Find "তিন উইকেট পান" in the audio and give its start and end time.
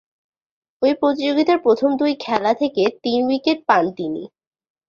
3.03-3.83